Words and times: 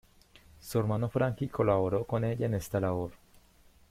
Su 0.59 0.79
hermano 0.79 1.09
Frankie 1.09 1.47
colaboró 1.49 2.05
con 2.05 2.23
ella 2.25 2.47
en 2.47 2.55
esta 2.55 2.79
labor. 2.79 3.11